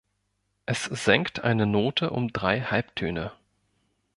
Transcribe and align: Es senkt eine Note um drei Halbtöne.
Es 0.65 0.85
senkt 0.85 1.43
eine 1.43 1.67
Note 1.67 2.09
um 2.09 2.33
drei 2.33 2.59
Halbtöne. 2.61 3.33